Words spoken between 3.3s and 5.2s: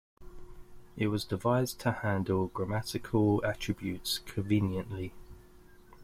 attributes conveniently.